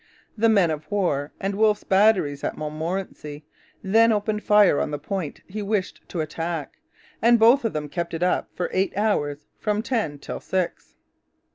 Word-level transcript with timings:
The 0.35 0.49
men 0.49 0.71
of 0.71 0.89
war 0.89 1.31
and 1.39 1.53
Wolfe's 1.53 1.83
batteries 1.83 2.43
at 2.43 2.57
Montmorency 2.57 3.45
then 3.83 4.11
opened 4.11 4.41
fire 4.41 4.79
on 4.81 4.89
the 4.89 4.97
point 4.97 5.41
he 5.45 5.61
wished 5.61 6.01
to 6.09 6.21
attack; 6.21 6.79
and 7.21 7.37
both 7.37 7.63
of 7.65 7.73
them 7.73 7.87
kept 7.87 8.15
it 8.15 8.23
up 8.23 8.49
for 8.55 8.71
eight 8.73 8.97
hours, 8.97 9.45
from 9.59 9.83
ten 9.83 10.17
till 10.17 10.39
six. 10.39 10.95